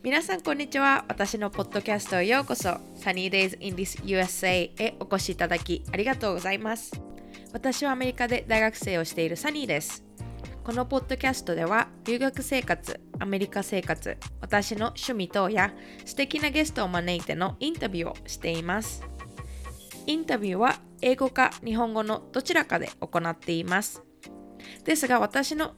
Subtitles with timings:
[0.00, 1.04] 皆さんこんにちは。
[1.08, 2.68] 私のポッドキャストへようこそ。
[3.00, 6.92] Sunny Days in this USA へお越しいただきありがとうございます。
[7.52, 10.04] 私はアメリカで大学生をしているサニーです。
[10.62, 15.74] このポッドキャストでは留学生活、アメリカ生活、私の趣味等や
[16.04, 19.02] 素敵なゲストを招いてのインタビューをしています。
[20.06, 24.04] インタビューは英語か日本語のどちらかで行っています。
[24.84, 25.74] ですが私の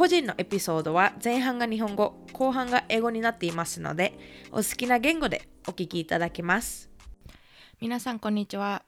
[0.00, 4.18] 個人のエピソードは前半が日本語、後半が英語になっていますので、
[4.50, 6.88] お好きな言語でお聞きいただけます。
[7.82, 8.82] 皆さん、こんにちは。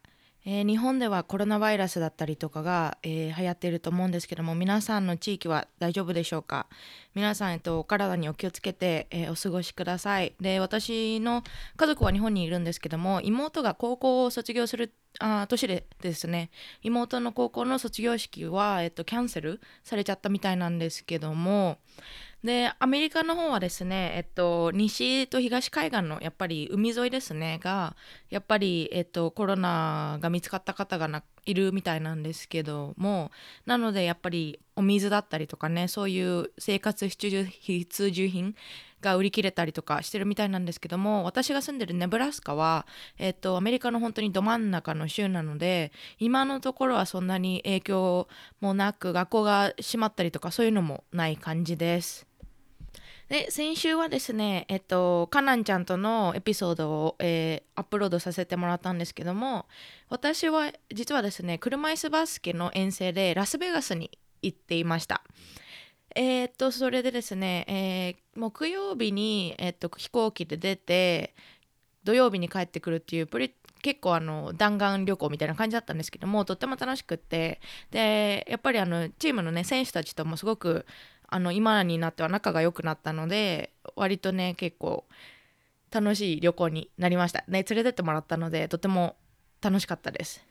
[0.44, 6.66] えー、日本ではコロナウイルスだったりとかが、えー、流行っていると思うんですけども皆さんの地域は大丈夫でしょうか？
[7.14, 10.34] 皆さん、えっと、お体にお気をつけて、えー、お過ごしください。
[10.40, 11.44] で私の
[11.76, 16.50] 家族は日本にいるんですけども妹が高校を卒業するあ年でですね。
[16.82, 21.78] 妹の高校の卒業式は、えっと、キャンセルされちゃったみたいなんですけども
[22.44, 27.94] でアメリカの方はですね、えっと、西と東海岸のやっぱり海沿いですねが
[28.30, 33.30] やっぱり、えっと、コロナが見つかった方がいるみたいなんですけども
[33.64, 38.56] なのでやっぱりお水だったりとかねそういう生活必需品
[39.00, 42.86] が売り切れたりとかしてるみたいなんですけども私が住んでるネブラスカは、
[43.18, 48.28] えっと、アメリカの本当にど真ん中の州なので今のところはそんなに影響
[48.60, 52.31] もなく学校が閉まったりとかそういうのもない感じです。
[53.28, 59.66] で先週はですねえっとかなんちゃんとのエピソードを、えー、アップロードさせてもらったんですけども
[60.08, 64.10] 私は実はですね車椅子バスケの遠征でラスベガスに
[64.42, 65.22] 行っていました。
[66.14, 71.34] えー、っとそれでですね、えー、木曜日に、え、っと飛行機で出て
[72.04, 77.60] 土曜日に帰ってくるっていうプリ結構あの弾丸旅行みたいな感じだったんですけどもとっても楽しくって
[77.90, 80.86] でやっぱりあのチームのね選手たちともすごく
[81.32, 85.06] あの今になっては仲が良くなったので割とね結構
[85.90, 87.44] 楽しい旅行になりました。
[87.48, 89.16] ね連れてってもらったのでとても
[89.62, 90.44] 楽しかったです。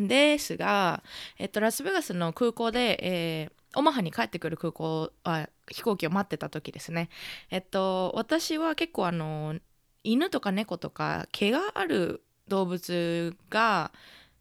[0.00, 1.02] ですが、
[1.38, 7.10] えっと、ラスベガスの空港で、えー、オマハに帰ってくる空港あ飛行機を待ってた時ですね。
[7.50, 9.56] えっと私は結構あの
[10.04, 13.92] 犬とか猫とか毛がある動物が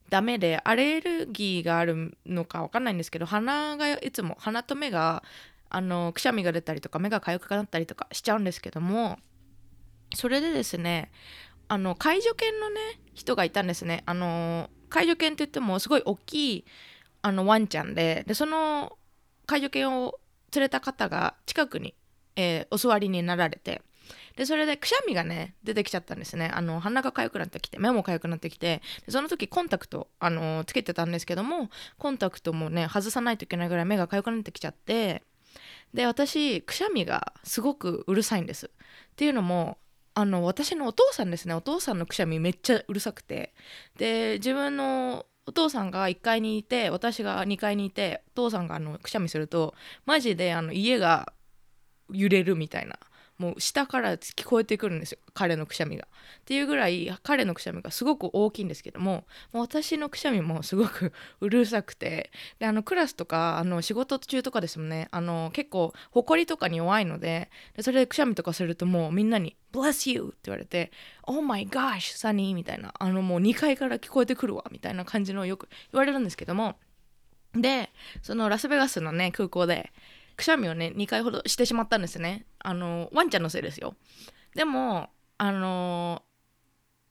[0.10, 5.24] ダメでアレルギーがあるのか分かんないんですけど鼻がいつも鼻と目が
[5.74, 9.18] あのくしゃみが出たりとか目が痒くなったりとかしちゃうんですけども
[10.14, 11.12] それでですね
[11.68, 12.80] あの介助犬のね
[13.16, 14.04] 人がいたんですね。
[14.06, 16.66] あの介助犬って言ってもすごい大きい
[17.24, 18.98] あのワンちゃんででその
[19.48, 20.20] 介助犬を
[20.54, 21.96] 連れた方が近くに、
[22.36, 23.82] えー、お座りになられて
[24.36, 26.52] でそれでくしゃみがね出てきちゃったんですね。
[26.54, 35.24] あの鼻が痒くなってきて目も痒くなってきてその時コンタクトあのつけてたんですけどもコンタクトもね外さないといけないぐらい目が痒くなってきちゃって
[35.94, 38.68] で私くしゃみがすごくうるさいんです。
[38.68, 38.70] っ
[39.16, 39.78] ていうのも
[40.16, 41.54] あの私のお父さんですね。
[41.54, 43.54] お父さんのくしゃみめっちゃうるさくて。
[43.98, 51.34] で自分のお父さんが1階にいて私が2階にいてお父さんがあのくしゃみするとマジであの家が
[52.12, 52.98] 揺れるみたいな。
[53.38, 55.20] もう下から聞こえてくるんですよ。
[55.34, 56.08] 彼のくしゃみが。
[56.42, 65.08] っていうぐらい彼のくしゃみがすごく大きいんですけどももう私のくしゃみもすごくうるさくてであのクラスとかあの仕事中とかですもんね。
[65.12, 70.92] あの結構ほこりとかに弱いのででそれでくしゃみとかするともうみんなに「Bless you」って言われて
[71.24, 72.94] 「Oh my gosh サニー」みたいな。
[72.98, 74.66] あのもう2階から聞こえてくるわ。
[74.72, 76.76] みたいな感じのよく言われるんですけども。
[77.54, 79.92] でそのラスベガスのね空港で
[80.36, 82.46] くしゃみをね2回ほどしてしまったんですね。
[82.60, 83.96] あのワンちゃんのせいですよ。
[84.56, 86.24] でもあの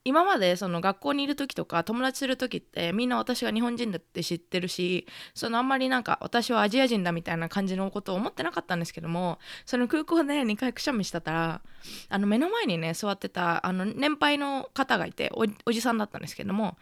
[0.04, 11.62] 今までその学校にいる時とか友達する時ってみんな私が日本人だって知ってるしそのあんまりなんか私はアジア人だみたいな感じのことを思ってなかったんですけどもその空港で2回くしゃみしたたら
[12.08, 16.76] あの目の前にね座ってたあの年配の方がいておじさんだったんですけども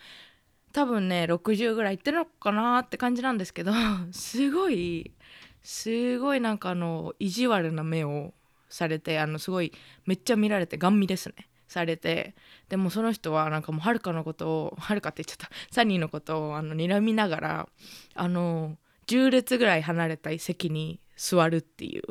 [0.72, 3.72] 多分ね60ぐらいいってるのかなって感じなんですけど
[4.12, 5.12] すごい
[5.62, 8.34] すごいなんかあの意地悪な目を
[8.68, 9.72] されてあのすごい
[10.06, 11.48] めっちゃ見られてガン見ですね。
[11.68, 12.34] されて
[12.68, 15.54] でもその人はなんかもうはるかのことをはるかって言っちゃった。
[15.70, 17.68] サニーのことをあの睨みながら
[18.14, 18.76] あの
[19.06, 22.02] 10列ぐらい離れた席に座るっていう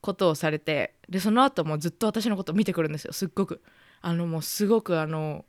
[0.00, 3.62] ことをされてでその後もずっと私のことを見てくるんですよすっごく。
[4.02, 5.46] あのもうすごくあの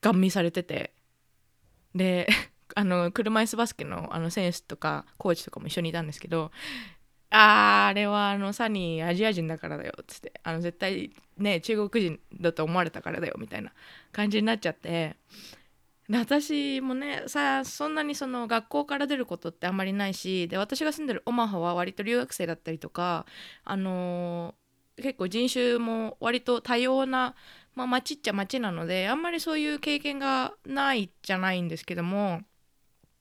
[0.00, 0.92] ガン見されてて。
[1.94, 2.28] で
[2.74, 6.50] あの車椅子バスケのあの選手とかコーチとかも一緒にいたんですけど
[7.30, 13.72] あーあれはあのサニーアジア人だからだよっつってあの絶対ね中国人だと思われたからだよみたいな
[14.12, 15.16] 感じになっちゃって
[16.08, 23.26] 私もねさそんなにその学校から出ることってあんまりないしで私が住んでるオマハは割と留学生だったりとか
[23.64, 24.54] あの
[24.96, 27.34] 結構人種も割と多様な、
[27.74, 32.42] まあ、町っちゃ町なのであんまりそういう経験がないじゃないんですけども。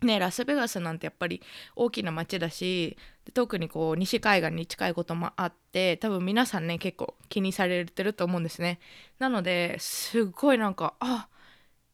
[0.01, 1.41] ね、ラスベガスなんてやっぱり
[1.75, 2.97] 大きな街だし
[3.33, 8.79] 特にこう西海岸に近いこともあって多分皆さんね結構気にされてると思うんですね。
[9.19, 11.27] なのですごいなんかあ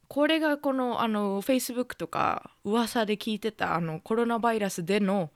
[0.08, 5.32] これがこのあの Facebook とか噂で聞いてたあのコロナバイラスでの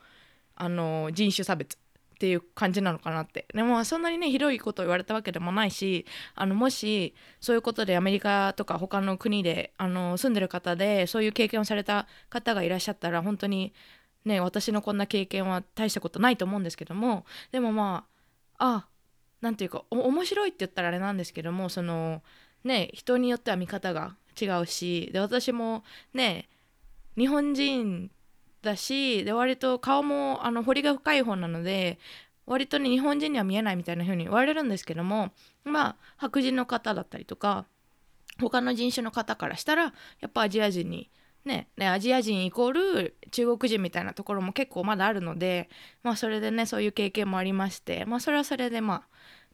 [0.56, 1.78] あの人種差別。
[2.16, 3.46] っていう感じなのかなって。
[3.54, 13.74] でもそんなにねひどいことを言われたわけでもないしあのもしそういうことでアメリカとか他の国であの住んでる方でそういう経験をされた方がいらっしゃったら本当に
[14.24, 18.06] ね私のこんな経験は大したことないと思うんですけどもでもま
[18.58, 18.88] ああ
[19.42, 22.24] なんていうか面白いって言ったらあれなんですけどもその
[22.64, 25.84] ね人によっては見方が違うしで私も
[26.14, 26.48] ね
[27.18, 28.10] 日本人
[28.66, 31.98] だしで割と顔もあの彫りが深い方なので
[32.46, 35.32] 割とね日本人には見えないみたいな風に言われるんですけども
[35.64, 37.66] まあ白人の方だったりとか
[38.40, 41.10] 他の人種の方からしたらやっぱアジア人に
[41.46, 45.70] ね、ねアジア人イコール中国人みたいなところも結構まだあるので
[46.02, 49.04] まあそれでねそういう経験もありましてまあそれはそれでま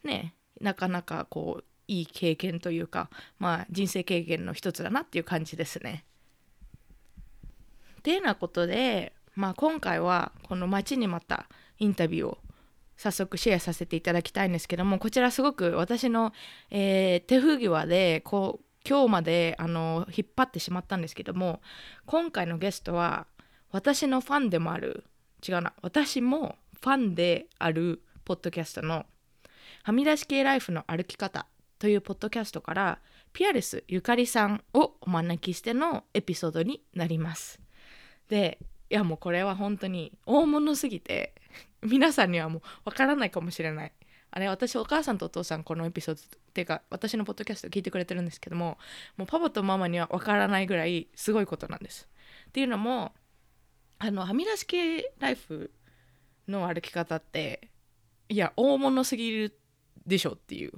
[0.04, 3.10] あねなかなかこういい経験というか
[3.40, 6.06] まあ人生経験の一つだなっていう感じですね。
[8.02, 11.48] てなことで、まあ、今回はこの待ちにまた
[11.80, 12.38] インタビューを
[12.98, 16.34] 早速シェアさせていただきたいんですけどもこちらすごく私の、
[16.70, 21.62] えー、手不際でこう今日まであの引っ張ってしまったんですけども
[22.06, 23.26] 今回のゲストは
[23.72, 25.06] 私のファンでもある
[25.48, 29.06] 違うな私もファンであるポッドキャストの
[29.84, 31.48] 「はみ出し系ライフの歩き方」
[31.80, 33.00] というポッドキャストから
[33.34, 37.61] ピアレスゆかりさんをお招きしてのエピソードになります。
[38.32, 41.36] でいやもうこれは本当に大物すぎて
[41.84, 43.94] 皆さんにはもうわからないかもしれない。
[44.34, 48.78] あれ私お母さんとお父さんこのエピソードっていうか私のポッドキャスト聞いてくれてるんですけども
[49.18, 52.08] もうパパとママにはわからないぐらいすごいことなんです。
[52.48, 53.14] っていうのも
[54.00, 55.70] あのはみ出し系ライフ
[56.48, 57.70] の歩き方って
[58.30, 59.60] いや大物すぎる
[60.08, 60.72] でしょっていう。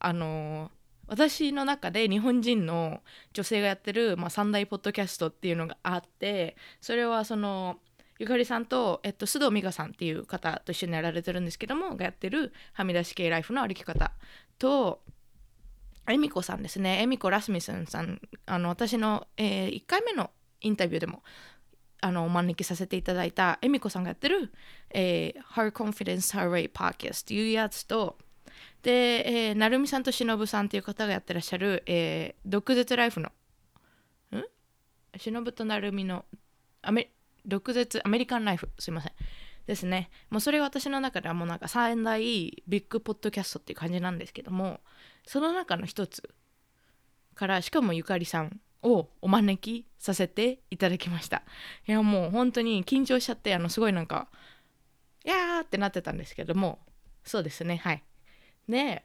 [0.00, 0.72] あの
[1.06, 3.00] 私の中で日本人の
[3.32, 7.76] 女性がやってる、まあ、三大ポッドキャストっていうのがあってそれはその
[8.18, 14.12] ゆかりさんと、えっと、須藤美香さんっていう方と一緒にやられてるんですけどもがやってるはみ出し系ライフの歩き方
[14.58, 15.02] と
[16.08, 17.02] 恵美子さんですね。
[17.02, 18.20] 恵美子ラスミスンさん。
[18.46, 20.30] あの私の、えー、1回目の
[20.60, 21.22] インタビューでも
[22.00, 24.52] あのお招きさせていただいた恵美子さんがやってる、
[24.90, 28.16] えー、Her Confidence Her Way Podcast っていうやつと
[28.86, 33.30] で、えー、成美さんと忍さんっていう方がやってらっしゃる、えー、毒舌ライフの、
[34.30, 34.44] ん？
[35.18, 36.24] 忍と成美の
[36.82, 37.10] アメ
[37.44, 39.12] 毒舌アメリカンライフ、すいません。
[39.66, 40.08] ですね。
[40.30, 44.78] もうそれが私の中ではもうなんか3大ビッグポッドキャストっていう感じなんですけども、
[45.26, 46.22] その中の一つ
[47.34, 51.42] から、しかもゆかりさんをお招きさせていただきました。
[51.88, 54.28] いやもう本当に緊張しちゃって、あのすごいなんか、
[55.24, 56.78] いやーってなってたんですけども、
[57.24, 58.04] そうですね、はい。
[58.68, 59.04] で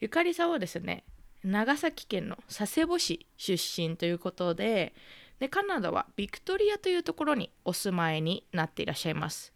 [0.00, 1.04] ゆかりさんはですね
[1.42, 4.94] 長崎県の佐世保市出身ということで
[5.38, 9.52] でカナダはビクトリアというところにお住まいになっていらっしゃいます。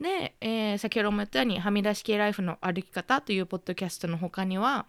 [0.00, 4.86] で、えー、先ほども言ったようにはみ出し系ライフの歩き方というポッドキャストの他には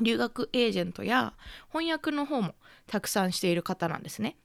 [0.00, 1.34] 留学エージェントや
[1.72, 2.54] 翻訳の方も
[2.86, 4.36] たくさんしている方なんですね。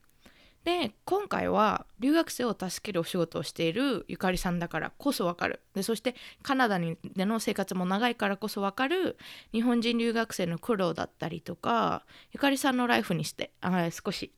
[0.66, 5.60] で今回は留学生を助けるお仕事をしているゆかりさんだからこそ分かる。
[5.76, 9.16] でそしてカナダにでの生活も長いからこそ分かる
[9.52, 14.32] 日本人留学生の苦労だったりとかゆかりさんのライフにしてあ少し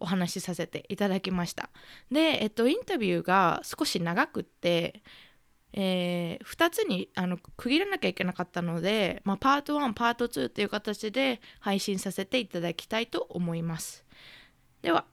[0.00, 1.68] お話しさせていただきました。
[2.10, 5.02] で、えっと、インタビューが少し長くって
[5.74, 14.06] えー、2つにあの区切らなきゃいけなかったので、まあ、パート1パート2という形で配信させていただきたいと思います。
[14.80, 15.04] では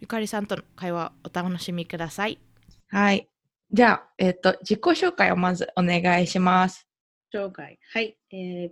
[0.00, 2.40] ゆかりさんとの会話お楽しみください。
[2.88, 3.28] はい。
[3.70, 6.88] じゃあ、えっ、ー、と、自己紹介をまずお願いします。
[7.32, 7.78] 紹介。
[7.92, 8.70] はい、えー。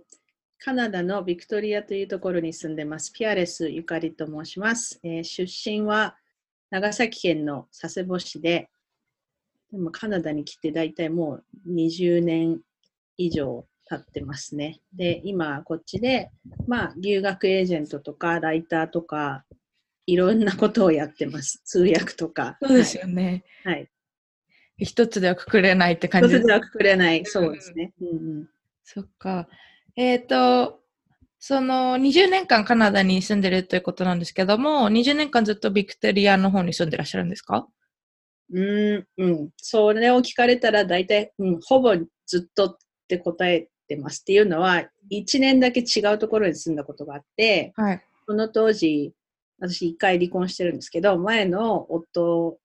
[0.57, 3.13] カナダのビクトリアというところに住んでます。
[3.13, 4.99] ピアレスゆかりと申します。
[5.03, 6.17] えー、出身は
[6.71, 8.69] 長崎県の佐世保市で、
[9.71, 12.59] でもカナダに来て大体もう20年
[13.17, 14.81] 以上経ってますね。
[14.93, 16.31] で、今こっちで、
[16.67, 19.45] まあ、留学エージェントとかライターとか
[20.11, 21.61] いろんなことをやってます。
[21.65, 22.57] 通訳とか。
[22.61, 23.43] そうですよね。
[23.63, 23.89] はい。
[24.77, 27.25] 一つではくくれないって感じ一つではくくれない。
[27.25, 27.93] そうですね。
[28.01, 28.11] うん、う
[28.41, 28.49] ん、
[28.83, 29.47] そっか。
[29.95, 30.79] えっ、ー、と、
[31.39, 37.67] その20年間カナダに住んでるということなんですけども、20年間ずっとビクトリアの方に住んでらっしゃるんですか？
[38.51, 39.49] うん、うん。
[39.57, 48.03] それを聞かれたら大体、うん、ほぼずっとって答えてますっていうのは、1年だけ違うところに住んだことがあって、はい。
[48.27, 49.13] その当時、
[49.59, 52.57] 私一回離婚してるんですけど、前の夫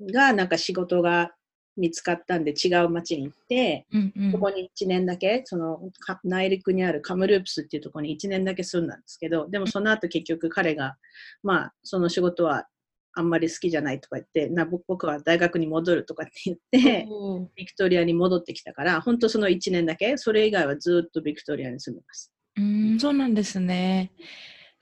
[0.00, 1.32] がなんか仕事が
[1.76, 10.96] 見つかったんで違う町に行って、うんうんここに1年だけ、そのか内陸にあるカムループスっていうところに1年だけ住んだんですけど、でもその後結局彼が、
[11.44, 12.66] まあ、その仕事は
[13.14, 17.08] あんまり好きじゃないとか言って、な僕僕は大学に戻るとかって言って、
[17.54, 22.32] ビクトリアに戻ってきたから、本当その1年だけ、それ以外はずっとビクトリアに住んでます。
[22.56, 24.10] うーん、そうなんですね。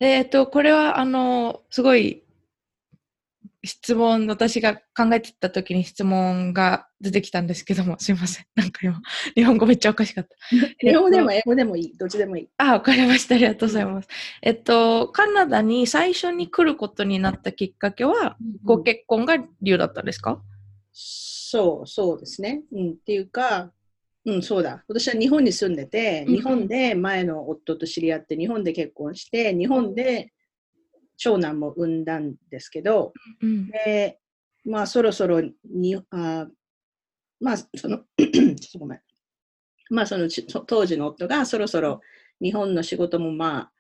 [0.05, 2.23] でえっと、これは、あの、すごい、
[3.65, 8.47] 質問、私が考えてた時に質問が出てきたんですけども、 すいません。
[8.55, 9.01] なんか今、
[9.35, 10.37] 日本語めっちゃおかしかった。
[10.83, 12.49] 日本語でも英語でもいい、どっちでもいい。
[12.59, 13.37] あ、わかりました。
[13.37, 14.09] ありがとうございます。
[14.43, 20.43] えっと、カナダに最初に来ることになったきっかけは、ご結婚が理由だったんですか？
[20.93, 22.63] そう、そうですね。
[22.73, 23.73] うん、っていうか、
[24.27, 24.85] うん、そうだ。
[24.89, 30.33] 私は日本に住んでて、うん日本で前の夫と知り合って、日本で結婚して、日本で
[31.17, 33.69] 長男も産んだんですけど、うん。
[33.69, 34.19] で、
[34.65, 36.47] まあ、そろそろに、あ
[37.41, 39.01] まあ、その、 ちょっとごめん。
[39.91, 42.01] まあ、そのち当時の夫がそろそろ
[42.41, 43.73] 日本の仕事もまあ、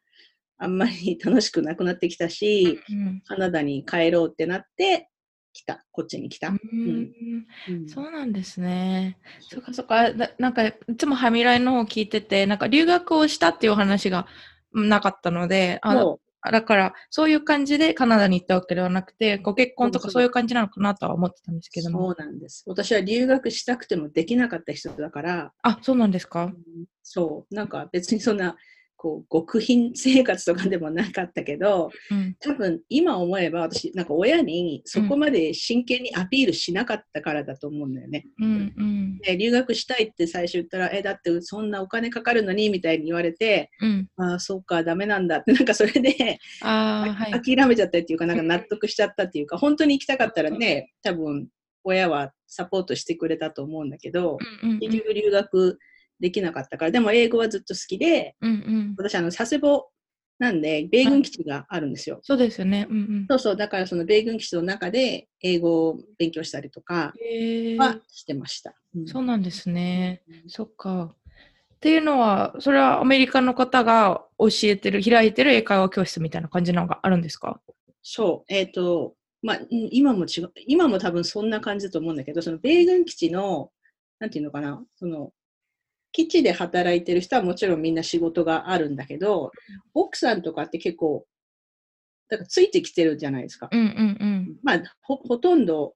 [0.58, 5.08] あんまり楽しくなくなってきたし、うんカナダに帰ろうってなって、
[5.54, 5.82] 来た。
[5.92, 6.48] こっちに来た。
[6.48, 6.58] うん
[7.68, 9.16] うんそうなんですね。
[9.40, 10.12] そっかそっか。
[10.12, 14.26] ななんか、いつもハミライの方聞いてて、なんか留学をしたっていう話が
[14.72, 16.20] うんなかったので、あも
[16.52, 22.12] だから、そういう感じでカナダに行ったわけではなくて、ご結婚とかそういう感じなのかなとは思ってたんですけども。
[22.14, 22.64] そうなんです。
[22.66, 26.52] 私は留学したくてもできなかった人だから、あ、そうなんですか？
[27.02, 28.56] そう、なんか別にそんな、
[29.04, 32.34] こう、極貧生活とかでもなかったけど、うん。
[32.40, 38.24] 多分今思えば私、なんか親にそこまで真剣にアピールしなかったからだと思うんだよね。
[38.40, 39.18] うんうん。
[39.18, 44.08] で留学したいって最初言ったら、え、だってそんなお金かかるのにみたいに言われて、うん。
[44.16, 47.56] ああ、そうか、ダメなんだって、 なんかそれで、はい。
[47.56, 51.48] 諦めちゃったっていうか、なんか納得しちゃったっていうか、本当に行きたかったらね、多分
[51.82, 54.38] 親はサポートしてくれたと思うんだけど、
[54.80, 55.78] 結局留学
[56.24, 58.94] できなかったから、でも英語はずっと好きで、うんうん。
[58.96, 59.90] 私、あの、佐世保
[60.38, 62.18] なんで、米軍基地があるんですよ。
[62.22, 62.86] そうですよね。
[62.88, 63.26] うんうん。
[63.28, 68.74] そうそう、だからその米軍基地の中で英語を勉強したりとかへはーしてました。
[68.96, 70.22] うんそうなんですね。
[70.48, 71.14] そっか。
[71.74, 77.60] っていうのは、それはアメリカの方が教えてる、開いてる英会話教室みたいな感じなのがあるんですか？
[78.02, 83.70] そう、えっ、と、まあ、うん今も違う、今も多分そんな感じだと思うんだけど、その米軍基地の、
[84.18, 85.32] なんていうのかな、その、
[86.14, 89.50] 基地で働いてる人はもちろんみんな仕事があるんだけど、
[89.94, 91.26] 奥さんとかって結構、
[92.28, 93.68] だからついてきてるじゃないですか。
[93.72, 95.94] うんうんまあ、ほほとんど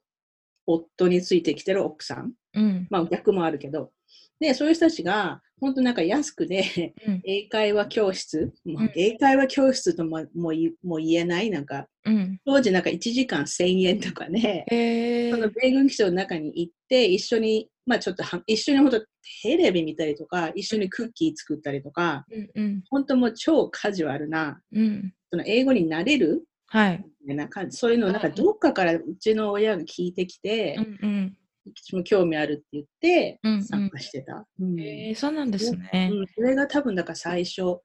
[0.67, 2.33] 夫についてきてる奥さん。
[2.55, 2.65] うん。
[2.65, 2.87] うん。
[2.91, 3.93] まあ逆もあるけど。
[4.41, 12.41] で、そういう人たちが、本当なんか安くで、うん英会話教室、もううん英会話教室とももう言えない、なんか、うん。
[12.45, 19.01] 当時なんか1時間1000円とかね、へそのー米軍基地の中に行って、一緒に、まあちょっとは、一緒に本当
[19.43, 25.13] テレビ見たりとか、一緒にクッキー作ったりとか、うんうん本当もう超カジュアルな、うん。
[25.31, 26.45] その英語になれる？
[26.67, 27.05] はい。
[27.27, 31.37] な感じ、そういうのをなんかどっかからうちの親が聞いてきて、うんうん。
[31.77, 34.47] 私も興味あるって言ってうんうん参加してた。
[34.59, 36.11] うんへーそうなんですね。
[36.13, 37.81] うん、それが多分だから最初。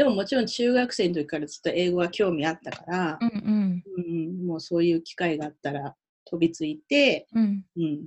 [0.00, 3.82] でももちろん中学生の時からずっと英語は興味あったからう、んうん。
[3.98, 7.64] うんもうそういう機会があったら飛びついて、うん。
[7.76, 7.98] うん、っ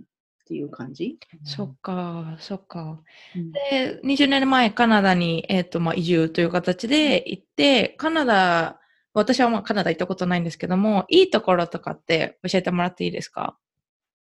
[0.47, 1.19] ていう感じ。
[1.43, 2.99] そっか、そっか。
[3.35, 8.79] うんで、20年前カナダに、えっとまあ、移住という形で行って、カナダ、
[9.13, 13.55] 私はまあカナダ行ったことないんですけども、いいところとかって教えてもらっていいですか？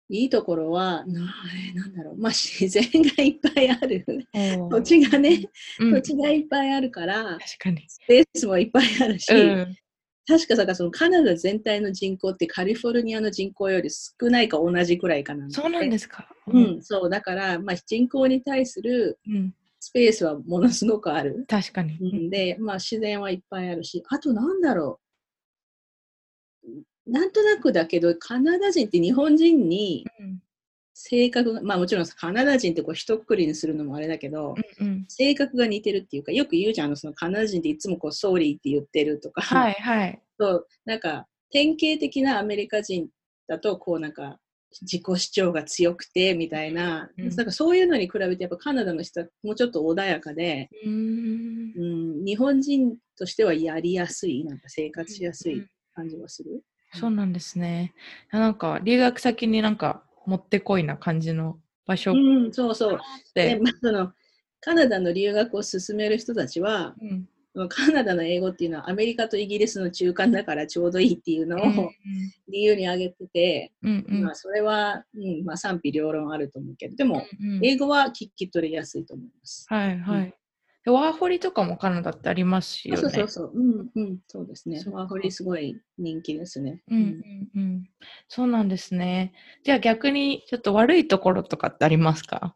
[0.10, 1.24] いいところは、な
[1.88, 4.06] んだろう、まあ自然がいっぱいある。
[4.34, 7.86] 土土地がね、うん、土地がいっぱいあるから、確かに。
[7.88, 9.76] スペースもいっぱいあるし、うん。
[10.28, 16.28] 確かさかそのカナダ全体の人口ってカリフォルニアの人口より少ないか同じくらいかなんそうなんですすか。
[16.48, 19.54] うん、そう、だから、まあ、人口に対するうん。
[19.86, 21.46] スペースはものすごくある。
[21.48, 21.96] 確かに。
[22.02, 25.05] うん、で、まあ、自然はいっぱいあるし、あとなんだろう。
[27.08, 30.42] なんとなくだけど、カナダ人って日本人にうん
[30.98, 35.06] 性格が、まあもちろんカナダ人ってこう一括りにするのもあれだけど、うんうん。
[35.10, 40.22] 性格が似てるっていうか、よく言うじゃん、あのそのカナダ人っていつもこう、ソーリーって言ってるとか、はいはい。
[40.40, 43.10] そう、なんか、典型的なアメリカ人
[43.48, 44.40] だと、こうなんか、
[44.82, 51.74] 自己主張が強くてみたいな、うんなんかそういうのに比べて、やっぱカナダの人はもうちょっと穏やかで、うーん。
[51.76, 56.64] うん、日本人としてはやりやすい、なんか生活しやすい感じがする？
[56.96, 57.94] そうなんですね。
[58.32, 63.00] なんか、留学先になんか、もってこいな感じの場所っうん、そうそう。
[63.36, 63.60] で、て。
[63.60, 64.14] まあ、その
[64.60, 67.28] カナダの留学を進める人たちは、うん
[67.70, 71.90] カナダの英語っていうのはアメリカとイギリスの中間だからちょうどいいっていうのうんを
[72.50, 79.66] 理由に挙げてて、うんうんまあ、それは、うんまあ、賛否両論あると思うけど、でも、うんうん英語は聞き取りやすいと思います。
[79.70, 80.26] はいはい。
[80.26, 80.36] で
[80.88, 83.02] ワーホリとかもカナダってありますよね。
[83.02, 83.52] そうそうそう。
[83.56, 84.84] うん、うん、そうですね。
[84.92, 86.82] ワーホリすごい人気ですね。
[86.90, 87.90] うんうんうん。
[88.28, 89.34] そうなんですね。
[89.64, 92.56] じゃあ逆にちょっと悪いところとかってありますか？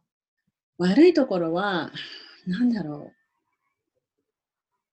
[0.77, 1.91] 悪いところは、
[2.45, 3.11] なんだろ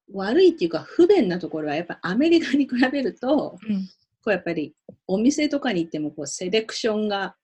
[0.08, 0.18] う。
[0.18, 3.86] 悪いっていうか不便なところはやっぱアメリカに比べると、うん。
[4.22, 4.74] こうやっぱり
[5.06, 7.36] お店とかに行ってもこうセレクションが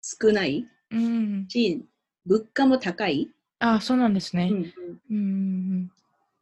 [0.00, 1.46] 少ないうん。
[1.48, 1.84] し、
[2.24, 3.30] 物価も高い。
[3.64, 4.50] あそうなんですね。
[5.10, 5.90] うん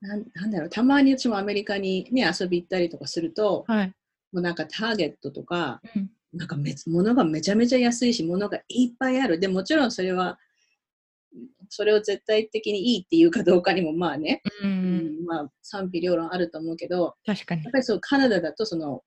[0.00, 3.76] なんなんだろう、たまにうちもアメリカに、ね、遊び行ったりとかすると、うん。
[3.76, 3.86] はい。
[4.32, 9.40] もうなんかターゲットとか、うんなんかめ物がめちゃめちゃ安いし、物がいっぱいある。
[9.40, 10.38] でもちろんそれは、
[11.68, 17.72] それを絶対的にいいっていうかどうかにもまあね、ううんんまあ賛否両論あると思うけど、確かにやっ。
[17.72, 19.02] ぱりそうカナダだとその、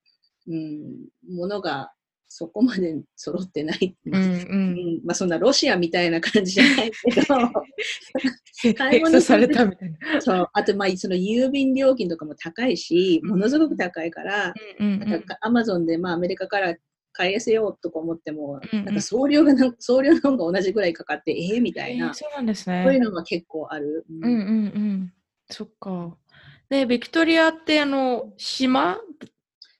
[0.47, 1.93] うん、物が
[2.35, 3.95] そこまで揃ってない。
[4.07, 4.17] うんう。
[4.17, 4.21] う
[4.55, 10.19] んんまあそんなロシアみたいな感じじゃないけど、買い物されたみたいな。
[10.19, 16.75] そうあとまあその郵便料金とかも高いし、ものすごく高いから、うんうんなんかアマゾンでまあアメリカから
[17.11, 22.99] 買い寄せようとか思っても、うんうんなんか送料が送料の方が同じぐらいかかって、ええみたいな、えーそうなんですそういうね。
[22.99, 24.07] のが結構ある。
[24.09, 24.35] うんうんう
[24.79, 25.13] ん。
[25.51, 26.17] そっか。
[26.69, 28.97] で、ビクトリアってあの、島？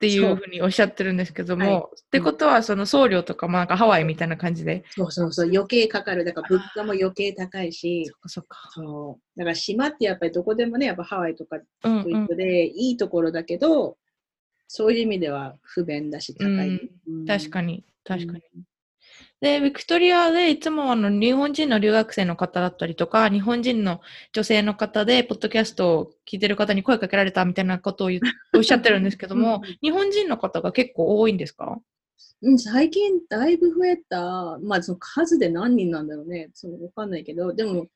[0.07, 4.83] っていうふうにおっしゃってるんですけども、はいってことはその送料とかもなんかハワイみたいな感じで。
[4.91, 6.23] そうそうそう、余計かかる。
[6.23, 8.57] だから物価も余計高いしそっ、かそっか。
[8.71, 11.57] そうだから島ってやっぱりどこでもね、やっぱハワイとか。
[12.35, 13.97] で、いいところだけど、
[14.67, 16.69] そういう意味では不便だし高い。
[17.07, 18.41] うん確かに、確かに。
[18.55, 18.63] うん
[19.43, 23.99] で、ビクトリアでいつもあの日本人の留学生の方だったりとか、日本人の
[24.31, 28.09] 女性の方で、ポッドキャストを聞いてる方に声かけられたみたいなことを
[28.55, 31.77] おっしゃってるんですけどもうん、日本人の方が結構多いんですか？
[32.41, 37.87] うん、最近だいぶ増えた、まあその数で何人なんだろうね、そのわかんないけど、でも、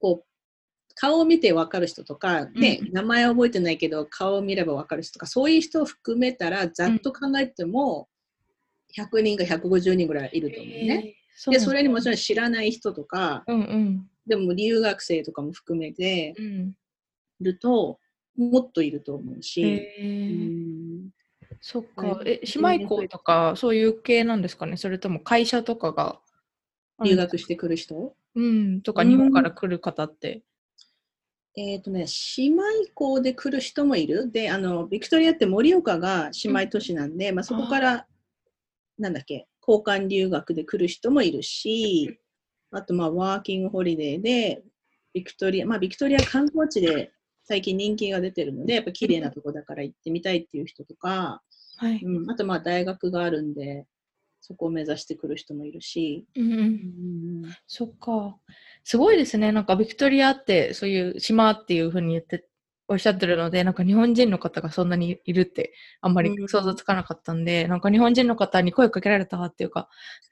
[0.00, 2.92] こう、顔を見てわかる人とか、ね、うん。
[2.92, 8.08] 名前は覚えてないけど、顔を見ればわかる人とか、そういう人を含めたら、ざっと考えても、
[8.98, 11.02] 100人か150人ぐらいいると思うね。
[11.06, 12.06] えーで、それにもちん。
[12.06, 14.10] ろん知らない人とか、うんうん。
[14.26, 16.76] でも留学生とかも含めてうん。
[17.40, 17.98] いると、
[18.38, 19.62] もっといると思うし、
[21.60, 22.22] そっかは。
[22.24, 24.76] え、姉妹校とか、そういう系なんですかね？
[24.78, 26.20] それとも会社とかが。
[27.04, 28.14] 留学してくる人？
[28.34, 30.42] うん、とかうん日本から来る方って。
[31.58, 32.06] えっ、とね、
[32.38, 32.62] 姉妹
[32.94, 34.30] 校で来る人もいる。
[34.30, 38.06] で、あの、ビクトリアって盛岡が姉妹都市なんで、まあそこから、
[38.98, 42.18] なんだっけ、交換留学で来る人もいるし、
[42.70, 44.62] あと、まあ、ワーキングホリデーで、
[45.12, 47.12] ビクトリア、まあ、ビクトリア観光地で
[47.44, 51.42] 最近人気が出てるので、やっぱ綺麗なとこだから行ってみたいっていう人とか、
[51.78, 52.00] はい。
[52.02, 53.86] うん、あと、まあ、大学があるんで、
[54.40, 58.38] そこを目指してくる人もいるし、うんうんうんそっか。
[58.84, 59.50] すごいですね。
[59.50, 62.46] なんかビクトリアってそういう島っていうふうに言って
[62.88, 69.88] おっしゃってるので、なんか日本人の方がそんなにいるってあんまりうん想像つかなかったんで、なんか日本人の方に声かけられたっていうか、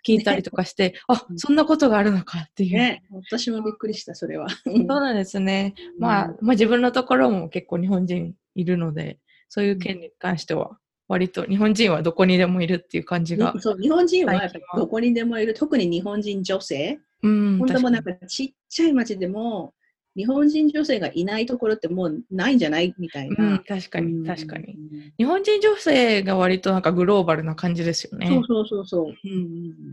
[0.07, 2.73] 聞いたりとかして、あ、そんなことがあるのかっていう。
[2.75, 4.49] ね、私もびっくりした、それは。
[4.49, 5.75] そうなんですね。
[5.99, 13.61] まあ、まあ自分のところも結構日本人いるので、そういう件に関しては、割と日本人はどこにでもいるっていう感じがに。
[13.61, 14.41] そう日本人は
[14.77, 19.75] どこにでもいる、特に日本人女性、うん、本当もうなんかちっちゃい町でも、
[20.17, 22.95] 日本人女性がいないところってもうないんじゃない？
[22.99, 23.37] みたいに。
[23.37, 23.59] うん、な。
[23.59, 24.75] 確かに、確かに。
[24.75, 28.27] うん日本人女性が割となんかグローバルな感じですよね。
[28.27, 29.05] そうそうそうそう。
[29.05, 29.39] うんうん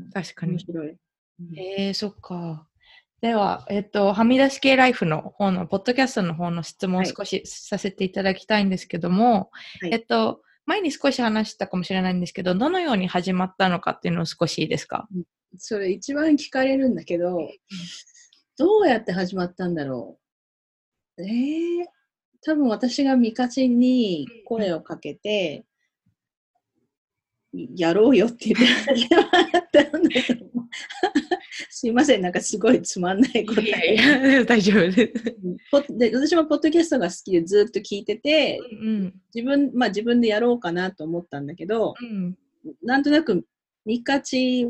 [0.06, 0.54] うん確かに。
[0.54, 0.90] 面白い。
[0.90, 0.98] うん
[1.60, 2.68] えー、そっか。
[3.22, 15.08] では、えっと、はみ出し系ライフの方の、ポッドキャストの方の質問をはい少しさせていただきたいんですけども、はいえっと、前に少し話したかもしれないんですけど、どのように始まったのかっていうのを少しいいですか？
[15.58, 17.38] それ一番聞かれるんだけど、
[18.62, 20.20] どうやって始まったんだろ
[21.18, 21.24] う。
[21.24, 21.86] えー、
[22.46, 25.66] 多分私がミカチンに声をかけて、
[27.76, 29.06] やろうよって言って
[29.82, 30.70] ったんだと思う。
[31.72, 33.96] すいません、なんかすごいつまんない答いやえ。
[33.96, 35.36] いや、 大丈夫です。
[35.72, 39.22] ポで私もポッドキャストが好きでずっと聞いてて、うん。
[39.34, 42.38] 自分、まあ自分でやろうかなと思ったんだけど、うん。
[42.84, 43.44] なんとなく
[43.86, 44.68] ミカチ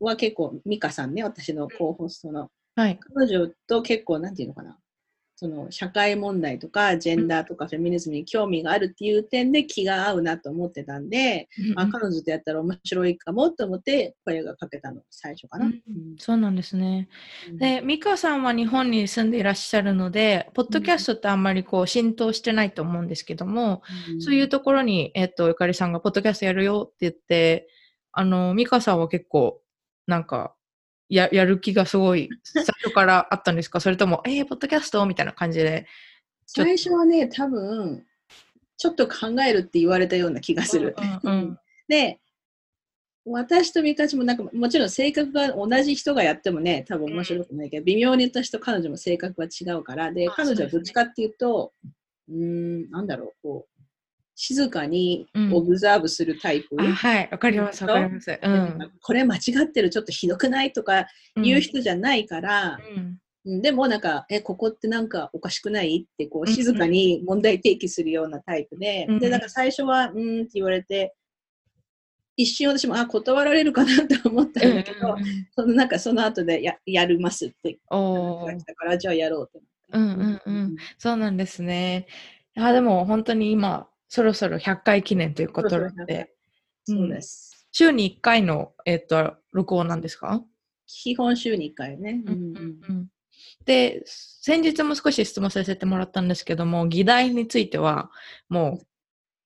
[0.00, 2.98] は結構、ミカさんね、私の候補ストの、はい。
[3.14, 4.78] 彼女と結構、なんていうのかな。
[5.36, 15.66] その社会問題とかジェンダーとかフェミニズムに興味があるっていう点で気が合うなと思ってたんで、あ彼女とやったら面白いかもと思って声がかけたの最初かな。
[15.66, 15.74] うん
[16.18, 17.08] そうなんですね。
[17.52, 23.82] で、美香さんは日本に住んでいらっしゃるので、ポッドキャストってあんまりこう浸透してないと思うんですけども、
[24.12, 27.68] うんそういうところに、えっと、ゆかりさんがポッドキャストやるよって言って、
[28.12, 29.60] あの、美香さんは結構、
[30.06, 30.54] なんか、
[31.08, 33.80] や、やる気がすごい、最初からあったんですか？
[33.80, 35.04] それとも、えー、ポッドキャスト？
[35.06, 35.86] みたいな感じで。
[36.46, 38.04] 最初はね、多分
[38.76, 40.94] ちょっと考えるって言われたような気がする。
[41.24, 41.58] うんうんうん。
[41.88, 42.20] で、
[43.26, 51.72] 私とミカチもなんかもちろん性格が同じ人がやってもね、多分面白くないけど、微妙に私と彼女も性格は違うから、で、あ彼女はどっちかっていうと、
[52.28, 53.73] うーん、なんだろう、こう、
[54.36, 55.54] 静かにうん。
[55.54, 56.76] オブザーブするタイプ？
[56.78, 58.30] あはい、わかります、わかります。
[58.30, 58.92] うでん。
[59.00, 60.72] これ間違ってる、ちょっとひどくない？
[60.72, 62.98] とか言う人じゃないから、うん。
[62.98, 63.18] うん
[63.60, 66.08] でもなんか、え、ここってなんかおかしくない？
[66.10, 71.14] ってこうんう静かに問題提起するようなタイプで、うんで、なんか最初は、うーんって言われて、
[72.38, 79.66] 一瞬私も、あ、断られるかなと思ったんだけど、うんうんうんそのなんかその後でややりますって言ったから、じゃあやろうって。
[79.92, 80.76] うんうんうん。
[80.96, 82.06] そうなんですね。
[82.56, 86.30] あでも本当に今、そろそろ100回記念ということそうそう100回で、
[86.84, 87.66] そうです。
[87.72, 90.40] 週に1回の、えっと録音なんですか、
[90.86, 92.22] 基本週に1回ね。
[92.24, 92.56] うんうん
[92.90, 93.08] うん。
[93.64, 98.12] で、先日も少し質問させてもらったんですけども、議題については、
[98.48, 98.86] もう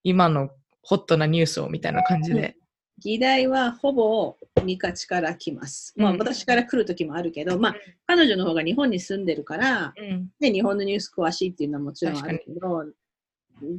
[0.03, 0.51] 今の
[0.83, 2.55] ホットなニュースをみたいな感じで。
[2.99, 5.95] 議題はほぼミカチから来ます。
[5.97, 7.75] まあうん私から来る時もあるけど、まあ
[8.07, 10.29] 彼女の方が日本に住んでるから、うん。
[10.39, 12.85] で日本のニュース詳しいっていうのはもちろんあるけど、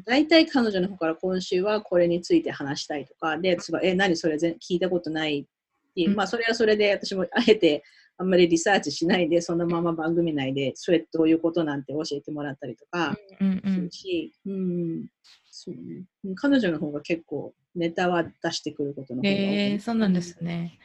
[0.06, 7.84] 大体彼女の方から今週はこれについて話したいとか、で、すごいえ、何それ全聞いたことないっていう、うんまあそれはそれで私もあえて
[8.18, 15.08] あんまりリサーチしないで、そのまま番組内でそれどういうことなんて教えてもらったりとかすうんうんるし、うん、
[15.50, 16.06] そうね。
[16.36, 19.36] 彼女の方が結構ネタは出してくることの方が多い。
[19.36, 20.80] えー、そうなんですね。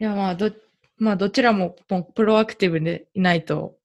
[0.00, 0.50] いや、まあ、ど、
[0.96, 1.76] まあ、どちらも
[2.14, 3.76] プロアクティブでいないと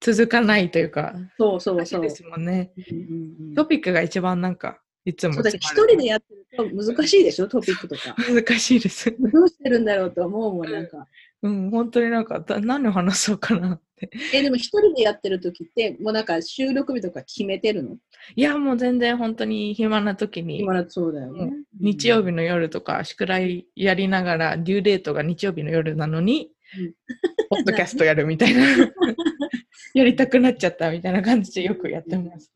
[0.00, 2.02] 続かないというか、そうそうそう。
[2.02, 2.72] ですもんね。
[2.76, 8.14] うんうんうんトピックが一番なんか、いつもそうだけど一人でやってると難しいでしょ、トピックとか。
[8.32, 9.14] 難しいです。
[9.18, 11.06] どうしてるんだろうと思うもん、なんか。
[11.42, 14.10] うん、本当になんか、だ何を話そうかなって。
[14.34, 17.96] え、でも一人でやってる時って、もうなんか収録日とか決めてるの？
[18.36, 21.52] いや、もう全然本当に暇な時に、今だとそうだよね。
[21.78, 26.59] 日曜日の夜とか、宿題やりながら、デューデートが日曜日の夜なのに、うん
[27.48, 28.62] ポッドキャストやるみたいな。
[29.94, 32.52] やりたくなっちゃったみたいな感じでよくやってます。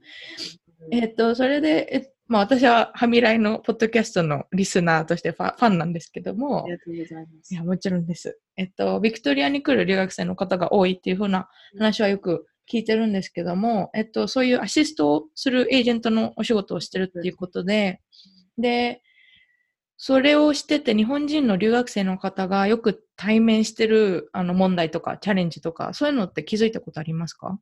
[0.90, 7.56] えっと、それで、えまあ私はハミライのポッドキャストのリスナーとしてファファンなんですけどもあり、がとうございますい。
[7.56, 8.38] や、もちろんです。
[8.56, 18.00] えっと、ビクトリアに来る留学生の方が多いっていう風な話はよく聞いてるんですけども、えっと、そういうアシストをするエージェントのお仕事をしてるっていうことで、
[18.58, 19.02] で、
[20.06, 27.58] それをしてて日本人の留学生の方がよく対面してるあの問題とかチャレンジとか、そういうのって気づいたことありますか？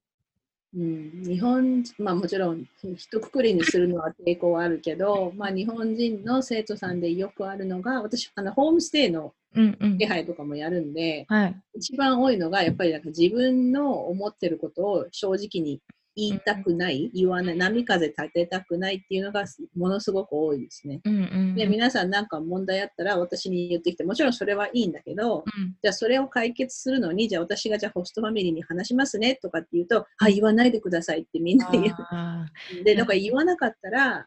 [0.74, 10.06] うん、日本、まあもちろん、一括りにするのは抵抗はあるけど、まあ日本人の生徒さんでよくあるのが、私、あのホームステイのうんうん手。
[10.06, 11.62] 配とかもやるんで、はい。
[11.76, 15.80] 一番多いのが、やっぱりなんか自分の思ってることを正直に
[16.14, 19.44] 言いたくない、言わない、波風立てたくないっていうのが
[19.76, 21.00] ものすごく多いですね。
[21.04, 21.54] うんうんうん。
[21.54, 32.46] で、皆さんなんか問題あったら私に言ってきて、もちろんそれはいいんだけど、うんじゃあそれを解決するのに、じゃあ私がじゃあホストファミリーに話しますねとかって言うと、あ、言わないでくださいってみんな言あ
[32.80, 32.84] う。
[32.84, 34.26] で、なんか言わなかったら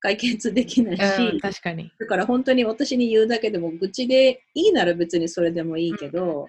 [0.00, 1.90] 解決できないし、ーうん、確かに。
[1.98, 6.46] だから本当に私に言うだけでも愚痴でいいなら別にそれでもいいけど、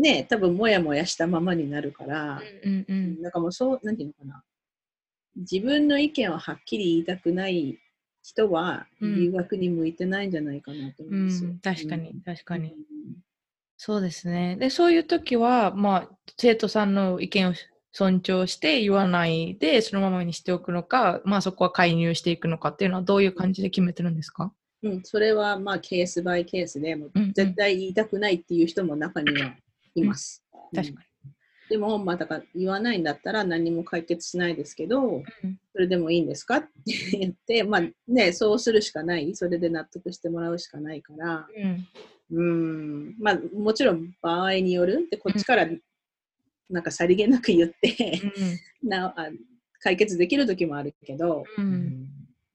[0.00, 3.22] ね、多分もやもやしたままになるから、うんうんうん。
[3.22, 4.42] なんかもうそう、なんていうのかな。
[5.36, 7.78] 自分の意見をはっきり言いたくない
[8.22, 11.50] 人は、うん留学に向いてないんじゃないかなと思うんですよ。
[11.50, 12.68] うん、確かに、確かに。
[12.68, 12.74] うん
[13.82, 14.56] そうですね。
[14.60, 17.54] で、そういう時は、まあ、生徒さんの意見を
[17.92, 24.52] 尊重して言わないで、そのままにしておくのか、まあそこは介入していくのかっていうのはどういう感じで決めてるんですか？
[24.82, 29.54] うん、それはまあケースバイケースで、もううんうん絶対言いたくないっていう人も中には
[29.94, 30.42] います。
[30.74, 31.30] 確かうん
[31.70, 35.24] でも、まあ、だから言わないんだったら何も解決しないですけど、に。
[35.44, 35.58] うん。
[35.72, 36.68] それでもいいんですかって
[37.12, 41.86] 言って、まあね、そうするしかない、それで納得してもらうしかないから、うん。
[42.32, 45.68] うん、まあもちろん場合による、でこっちから
[46.68, 48.20] なんかさりげなく言って、
[48.82, 49.30] なあ
[49.80, 52.08] 解決できる時もあるけど、うん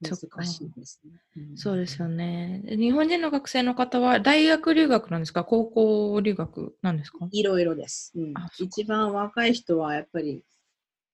[0.10, 1.12] 難しいですね。
[1.38, 1.58] うん。
[1.58, 2.62] そうですよね。
[2.66, 5.44] で日本人の学生の方は大学留学なんですか？
[5.44, 7.28] 高校留学なんですか？
[7.32, 8.34] いろいろです、うん。
[8.60, 10.44] 一番若い人はやっぱり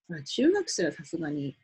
[0.08, 1.56] まあ中学生はさすがに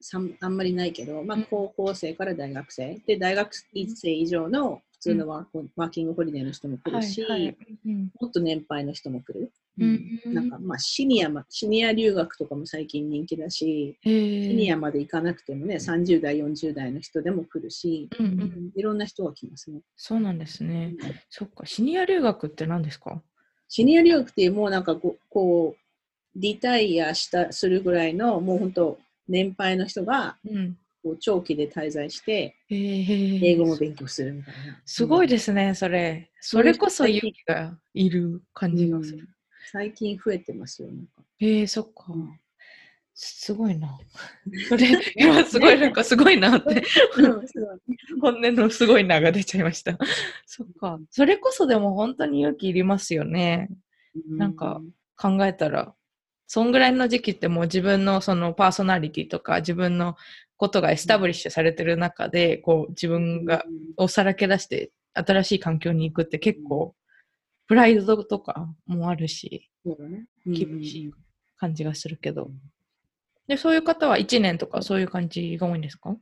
[0.00, 7.56] さんあんまりないけど、まあうん、高校生から大学生、で大学生以上の普通のワー,、ワーキングホリデーの人も来るし、はいはい。
[7.86, 9.52] うんもっと年配の人も来る。
[9.78, 18.70] うんなんかまあシニアまシニア留学とかも最近人気だし、シニアまで行かなくてもね、30代、40代の人でも来るし、うんうん。
[18.74, 19.80] いろんな人が来ますね。
[19.94, 20.96] そうなんですね。
[21.30, 23.22] そっか、シニア留学って何ですか？
[23.68, 25.80] シニア留学っていうもうなんかこう、こう
[26.34, 30.76] リタイアしたするぐらいのもう本当年配の人がうん。
[31.02, 34.80] こう長期で滞在して英語も勉強するみたいな。
[34.84, 36.30] すごいでですね、それ。
[36.40, 39.28] それこそ勇気がいる感じがする。
[39.70, 40.88] 最近増えてますよ。
[40.88, 42.40] なんかへえそっかうん。
[43.20, 43.98] すごいな。
[44.68, 46.84] それ、今すごい、なんかすごいなって、
[48.20, 49.98] 本音のすごいなが出ちゃいました。
[50.46, 51.00] そっか。
[51.10, 53.70] それこそでも本当に勇気いりますよね。
[54.28, 54.80] なんか
[55.16, 55.94] 考えたら。
[56.46, 60.16] そんぐらいの時期ってもう自分のそのパーソナリティとか自分の
[60.58, 63.64] ことがエスタブリッシュされてる中で、こう自分が
[63.96, 66.94] をさらけ出して新しい環境に行くって結構
[67.66, 69.70] プライドとかもあるし、
[70.44, 71.12] 厳しい
[71.56, 72.50] 感じがするけど。
[73.46, 76.16] で、そういう方は1年とかそういう感じが多いんですか？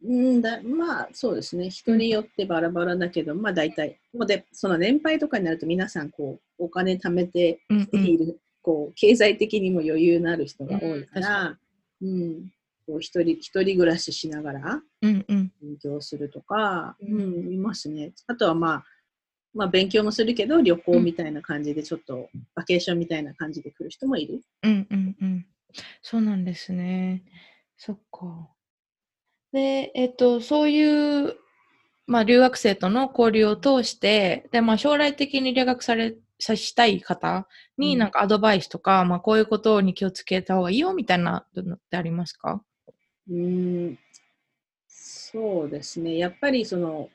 [0.00, 8.04] うんだまあそうですね、人によってバラバラだけど、まあ大体、もうでその年配とかになると皆さんこうお金貯めてうんうん。
[8.06, 11.22] いる、こう経済的にも余裕のある人が多いかうん。
[11.22, 11.58] ら、
[12.00, 12.52] うん
[12.88, 18.12] こう一人一人暮らししながらうんうん勉強するとか、ううんん、いますね。
[18.28, 18.84] あとはまあ、
[19.54, 24.40] まあ勉強もするけど旅行みたいな感じでちょっとバケーションみたいな感じで来る人もいる。
[24.64, 25.46] うんうんうん。
[26.02, 27.24] そうなんですね。
[27.76, 28.48] そっか。
[29.52, 31.36] で、えっと、そういう、
[32.06, 37.48] まあ、留学生との交流を通して、で、まあ、将来的に留学され、さしたい方
[37.78, 42.62] にうんなんかアドバイスとか、まあ、こういうことに気をつけた方がいいよみたいなのってありますか？
[43.28, 43.98] うーん。
[44.86, 46.16] そうですね。
[46.16, 47.10] やっぱりその、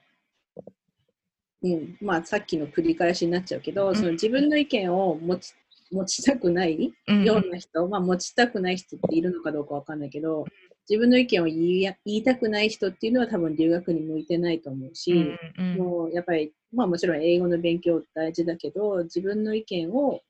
[1.63, 3.95] うん、まあさっきの繰り返しになっちゃうけど、うん。
[3.95, 5.53] その自分の意見を持ち
[5.91, 7.23] 持ちたくないうん。
[7.23, 10.45] ような人、まあ持ちたくない人っているのかどうかわかんないけど、
[10.89, 15.77] 自分の意見を言いや言いたくない人っていうのは多分留学に向いてないと思うし、うんうん。
[15.77, 20.21] もうやっぱり、まあもちろん英語の勉強大事だけど、自分の意見を、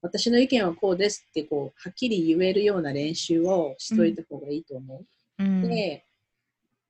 [0.00, 5.06] 私の意見はこうですってこう、はっきり言えるような練習をしといた方がいいと思う。
[5.42, 6.04] うんで、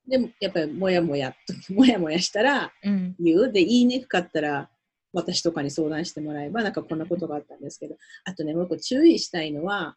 [0.07, 1.35] でもやっぱりもやもや、
[1.71, 3.53] もやもやしたらうん言う。
[3.53, 4.71] で、言いにくかったら
[5.13, 9.97] 私とかに相談してもらえば、なんかこんなことがあったんですけど、あとね、もう一個注意したいのは、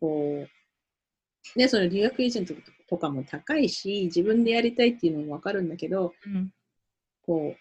[0.00, 2.54] こう、ね、その留学エージェント
[2.88, 6.52] とかも高いし、自分でやりたいっていうのもわかるんだけど、うん
[7.24, 7.54] こ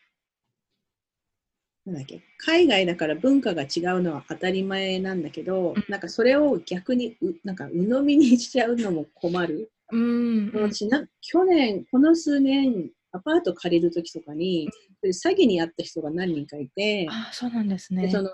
[1.85, 9.71] う、なんだっけ、海外だから文化が違うのは当たり前なんだけど、うんなんかそれを逆にう、なんか鵜呑みにしちゃうのも困る。
[9.91, 10.51] うん。
[10.53, 14.69] 私な、去年、この数年、アパート借りるときとかに、
[15.03, 18.03] 詐欺にあった人が何人かいて、あそうなんですね。
[18.03, 18.29] でその、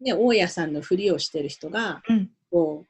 [0.00, 2.30] ね、大家さんのふりをしてる人が、うん。
[2.50, 2.88] こう、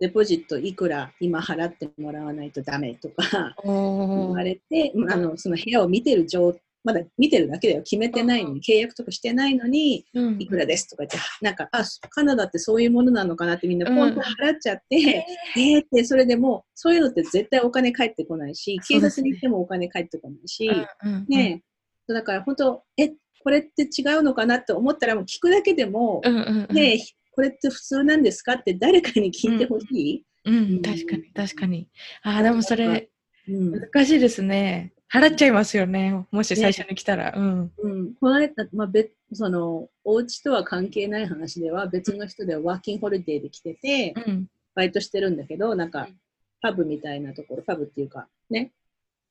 [0.00, 7.82] デポジットいくら今払ってもらわないとダメとか言われて、あのその部屋を見てる状まだ見てるだけだよ。
[7.82, 21.62] 決めてないのに、契約とかしてないのに、うんいくらですとか言って、なんか、あ、カナダってそういうものなのかなってみんなポンポン払っちゃって、えーって、それでもう、そういうのって絶対お金返ってこないし、警察に行ってもお金返ってこないし、うんうんね
[22.08, 23.12] え、だから本当、え、
[23.42, 26.98] これって違うのかなって思ったら、もう聞くだけでも、うんうんうんねえ、
[27.32, 30.24] これって普通なんですかって誰かに聞いてほしい。
[30.44, 31.88] うん、確かに、確かに。
[32.22, 33.10] ああ、でもそれ、
[33.48, 33.72] うん。
[33.72, 34.92] 難しいですね。
[35.12, 36.24] 払っちゃいますよね。
[36.30, 37.34] もし最初に来たら。
[37.36, 37.72] うん。
[37.78, 44.46] うん、この間、まあ、別そのお家とは関係ない話では別の人でワーキングホリデーで来ててうん。
[44.74, 46.16] バイトしてるんだけどなんかうん
[46.62, 48.70] パブみたいなところパブっていうかね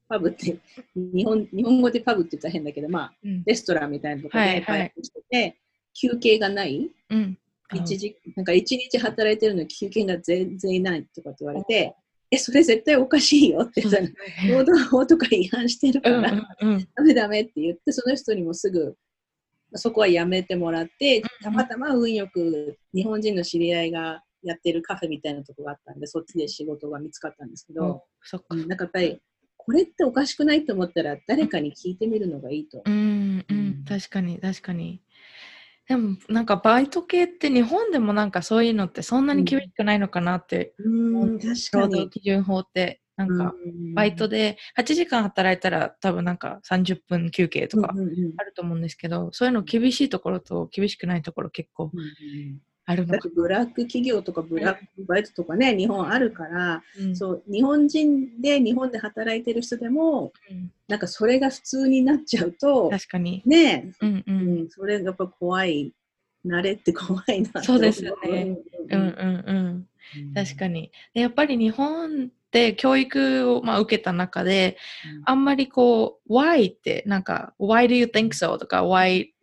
[0.08, 0.58] パブって
[0.96, 3.44] 日本日本語でパブって言ったら変だけどまあうん。
[3.46, 5.58] レストランみたいなところはいはいでバイトしてて、
[5.94, 7.38] 休憩がないうん。
[7.74, 11.96] 一時なんか一日働いてるのに休憩が全然ないとかって言われて
[12.32, 13.98] えそれ絶対おかしいよってさ
[14.50, 16.22] 労働法とか違反してるから。
[16.96, 18.96] ダメダメって言って、その人にもすぐ、
[19.74, 28.48] そこはやめてもらって、たまたま運よく日本人の知り合いがやってるカフェみたいなとこがあったんで、そっちで仕事が見つかったんですけど、そっか。
[28.52, 29.20] うんなんかやっぱり、
[29.58, 32.82] これっておかしくないと思ったら、誰かに聞いてみるのがいいと。
[32.86, 33.86] うんううんん。
[33.88, 35.02] 確かに、確かに。
[35.89, 42.10] でも、なんかバイト系って日本でもなんかそういうのってそんなに厳しくないのかなってうん、確か労働に。
[42.12, 43.02] 基準法って。
[43.17, 43.54] なんか、
[43.95, 48.34] バイトで8時間働いたら多分なんか30分休憩とかうんうんうん。
[48.38, 53.19] あると思うんですけど、そういうの厳しいところと厳しくないところ結構うんうんあるの。
[53.36, 63.43] ブラック企業とかブラックバイトとかね、日本あるから、うんそう日本人で日本で働いてる人でも、うんなんかそれが普通になっちゃうと、確かに。
[63.45, 64.23] ねうんう。
[64.25, 65.93] うんん、それがやっぱ怖い、
[66.43, 68.58] 慣れって怖いなそうですよね
[68.89, 70.91] うんうんうん確かに。
[71.13, 74.78] でやっぱり日本って教育を、まあ、受けた中で、
[75.25, 78.58] あんまりこう、why って、なんか、why do you think so?
[78.58, 79.38] とか、why うん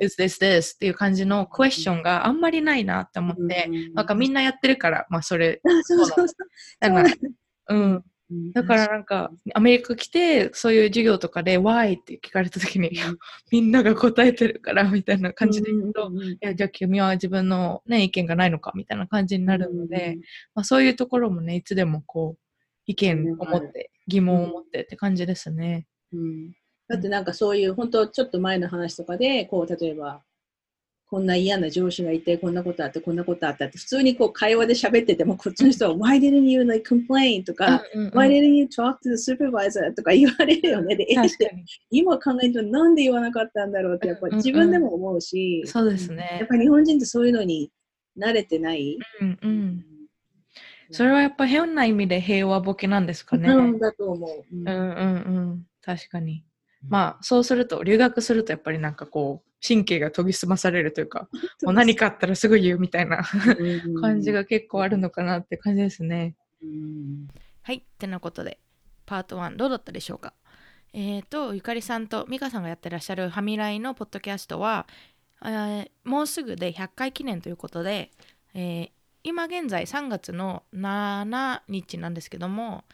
[0.00, 0.74] is this this?
[0.74, 3.94] っていう感じのクエスチョンがあんまりないなって思って、うん。
[3.94, 6.28] なんかみんなやってるから、まあそれ、 あそうそう。
[6.28, 6.36] そう。
[6.80, 6.92] だ。
[6.92, 7.10] から、
[7.68, 8.04] うん。
[8.30, 8.52] うん。
[8.52, 12.90] だからなんか、アメリカ来て、そういう授業とかで why って聞かれた時に、
[13.50, 20.18] みんなが答えてるから、みたいな感じで言うと、いや、じゃあ君は自分のね、意見がないのかみたいな感じになるので、
[20.54, 22.42] まあそういうところもね、いつでもこう、
[22.86, 25.86] 意見を持って、疑問を持ってって感じですね。
[26.12, 26.52] うん
[26.90, 30.22] だってなんかそういう本当ちょっと前の話とかでこう例えば
[31.06, 37.44] こんな嫌な上司がいてこんなことあってこんなことあったって普通にこう会話で喋っててもこっちの人は Why didn't you like complain?
[37.44, 39.94] とか、うんうんうん Why didn't you talk to the supervisor?
[39.94, 40.96] とか言われるよね。
[40.96, 41.06] で。
[41.90, 46.46] 今考えるとなんで言わなかったんだろうってやっぱり自分でも思うし、そうですやねっ。
[46.46, 47.70] ぱり日本人ってそういうのに
[48.16, 48.96] 慣れてない。
[49.20, 49.84] うんうん。
[50.92, 53.48] それはやっぱ変な意味で平和ボケなんですかね。
[53.48, 54.44] うんだと思う。
[54.52, 55.66] うんうんうんうん。
[55.82, 56.44] 確かに。
[56.88, 61.28] まあ、そうすると、留学するとやっぱりなんかこう、神経が研ぎ澄まされるというか、
[61.62, 63.22] もう何かあったらすぐ言うみたいな
[63.58, 63.94] うん。
[64.00, 66.34] 感じが結構あるのかなって感じですね。
[66.62, 67.28] うん。
[67.62, 68.58] はい、ってなことで、
[69.06, 70.32] パート1どうだったでしょうか？
[70.92, 74.86] えっ、と、ゆかりさんと美香さんがやってらっしゃるハミライのポッドキャストは、
[75.44, 78.10] えーもうすぐで100回記念ということで、
[78.54, 78.90] えー
[79.22, 82.84] 今現在3月の7日なんですけども、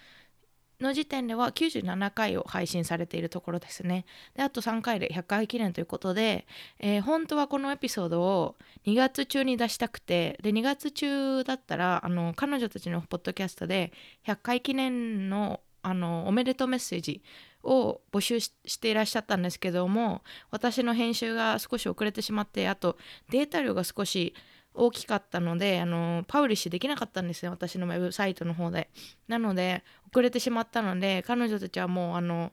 [0.80, 4.04] の時点では97回を配信されているところですね。
[4.34, 6.46] で、あと3回で100回記念ということで、
[6.78, 13.92] えー本当はこのエピソードを2月中に出したくて、で、2月中だったら、あの、彼女たちのポッドキャストで
[14.26, 17.22] 100回記念の、あの、おめでとうメッセージ
[17.62, 22.96] を募集ししていらっしゃったんですけども、私の編集が少し遅れてしまって、あと
[23.30, 24.34] データ量が少し
[24.76, 28.90] 大きかったのであのパブリッシュできなかったんですよ私のウェブサイトの方で。
[29.28, 32.52] なので遅れてしまったので彼女たちはもうあの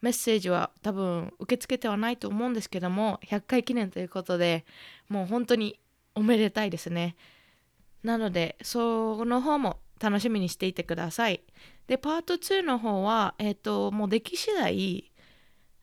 [0.00, 4.64] メッセージは多分受け付けてはないと思うんですけども100回記念ということで
[5.08, 5.78] もう本当に
[6.14, 7.16] おめでたいですね。
[8.02, 11.42] なのでその方も楽しみにしていてください。
[11.86, 15.10] でパート2の方はえっ、ともうでき次第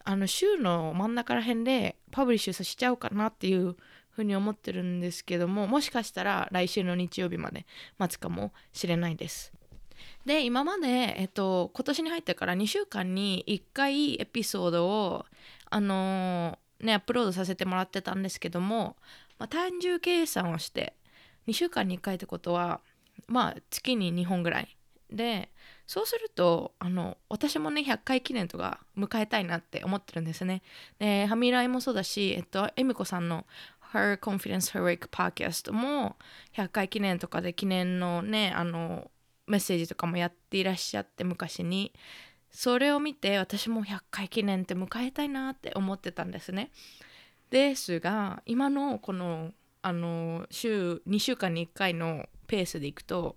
[0.04, 3.76] あの週の真ん中ら辺でパブリッシュしちゃおうかなっていう
[4.12, 7.66] ふうに思ってるんですけどももしかしたら来週の日曜日まで
[7.98, 9.54] 待つかもしれないです。
[10.26, 15.26] で今まで、えっと、今年に入ってから2週間に1回エピソードを
[15.70, 18.96] あのーねアップロードさせてもらってたんですけども、
[19.40, 20.94] まあ、単純計算をして
[21.48, 22.82] 2週間に1回ってことは
[23.28, 24.78] まあ月に2本ぐらい
[25.12, 25.50] で
[25.88, 30.62] そうするとあの私もね100回記念とか迎えたいなって思ってるんですね。
[31.00, 33.46] でハミライもそうだし、えっと、エミコさんの
[33.94, 36.16] Her Confidence Heroic Podcast も
[36.56, 39.12] 100回記念とかで記念のねあの
[39.48, 41.94] メッセージとかもやっていらっしゃって昔に。
[42.52, 46.70] それを見て私も100回記念って迎えたいなって思ってたんですね。
[47.50, 49.52] ですが今のこの
[49.82, 53.36] あの週2週間に1回のペースでいくと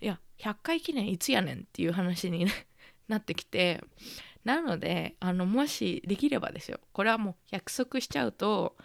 [0.00, 2.46] いや100回記念いつやねんっていう話に
[3.08, 3.82] なってきて。
[4.44, 6.80] なのであのもしできればですよ。
[6.92, 8.76] これはもう約束しちゃうと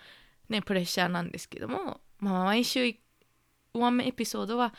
[0.49, 2.93] ねプレッシャーなんですけども、まあ、毎週
[3.73, 4.73] ワンエピソードは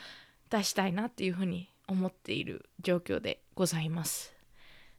[0.51, 4.35] 出したいなっていうふうに思っている状況でございます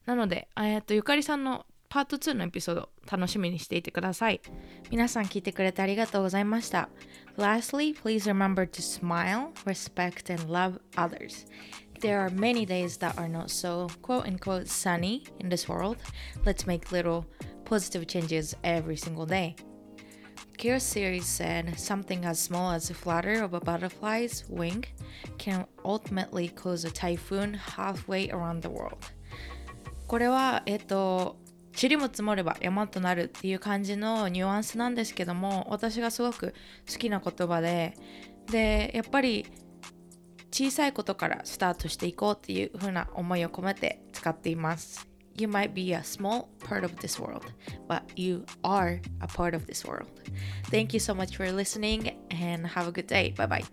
[0.06, 4.42] なのでえっとゆかりさんのパート2のエピソード楽しみにしていてください
[4.92, 6.90] 皆さん聞いてくれてありがとうございました
[7.38, 11.46] Lastly, please remember to smile, respect, and love others.
[12.02, 15.98] There are many days that are not so quote unquote sunny in this world.
[16.46, 17.26] Let's make little
[17.66, 19.56] positive changes every single day.
[20.60, 24.84] Kira series said something as small as a flutter of a butterfly's wing
[25.38, 28.98] can ultimately cause a typhoon halfway around the world.
[30.06, 31.38] これは、えっと、
[31.82, 36.54] 塵も積もれば山となるっていう感じのニュアンスなんですけども私がすごく
[36.92, 37.94] 好きな言葉で
[38.52, 39.46] でやっぱり
[40.52, 45.09] 小さいことからスタートしていこうっていう風な思いを込めて使っています
[45.40, 47.54] You might be a small part of this world,
[47.88, 50.12] but you are a part of this world.
[50.66, 53.34] Thank you so much for listening and have a good day.
[53.38, 53.64] Bye bye.